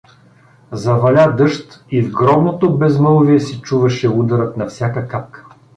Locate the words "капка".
5.07-5.45